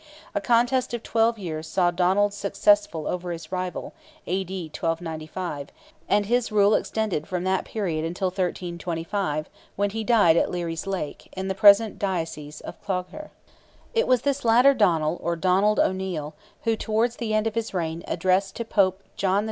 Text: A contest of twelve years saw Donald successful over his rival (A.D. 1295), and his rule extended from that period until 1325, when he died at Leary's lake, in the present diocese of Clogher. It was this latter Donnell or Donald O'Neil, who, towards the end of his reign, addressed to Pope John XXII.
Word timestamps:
A 0.33 0.41
contest 0.41 0.95
of 0.95 1.03
twelve 1.03 1.37
years 1.37 1.67
saw 1.67 1.91
Donald 1.91 2.33
successful 2.33 3.05
over 3.05 3.29
his 3.31 3.51
rival 3.51 3.93
(A.D. 4.25 4.63
1295), 4.73 5.69
and 6.09 6.25
his 6.25 6.51
rule 6.51 6.73
extended 6.73 7.27
from 7.27 7.43
that 7.43 7.65
period 7.65 8.03
until 8.03 8.29
1325, 8.29 9.47
when 9.75 9.91
he 9.91 10.03
died 10.03 10.37
at 10.37 10.49
Leary's 10.49 10.87
lake, 10.87 11.29
in 11.37 11.49
the 11.49 11.53
present 11.53 11.99
diocese 11.99 12.61
of 12.61 12.83
Clogher. 12.83 13.29
It 13.93 14.07
was 14.07 14.23
this 14.23 14.43
latter 14.43 14.73
Donnell 14.73 15.19
or 15.21 15.35
Donald 15.35 15.79
O'Neil, 15.79 16.33
who, 16.63 16.75
towards 16.75 17.17
the 17.17 17.35
end 17.35 17.45
of 17.45 17.53
his 17.53 17.71
reign, 17.71 18.03
addressed 18.07 18.55
to 18.55 18.65
Pope 18.65 19.03
John 19.15 19.35
XXII. 19.35 19.39